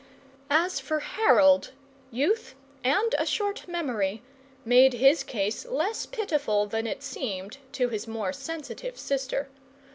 [0.49, 1.73] As for Harold,
[2.09, 4.23] youth and a short memory
[4.65, 9.47] made his case less pitiful than it seemed to his more sensitive sister.